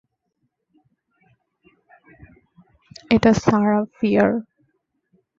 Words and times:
এটা 3.11 3.31
Sarah 3.43 3.83
fear. 3.97 4.31